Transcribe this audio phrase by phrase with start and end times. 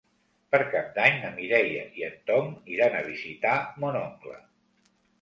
[0.53, 3.55] Per Cap d'Any na Mireia i en Tom iran a visitar
[3.85, 4.43] mon oncle.